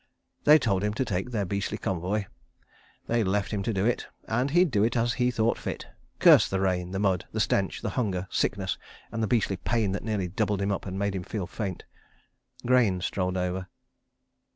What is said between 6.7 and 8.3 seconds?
the mud, the stench, the hunger,